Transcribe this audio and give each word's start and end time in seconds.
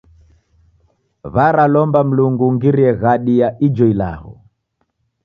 W'aralomba 1.33 1.99
Mlungu 2.09 2.43
ungirie 2.51 2.91
ghadi 3.01 3.33
ya 3.41 3.47
ijo 3.67 3.85
ilagho. 3.93 4.33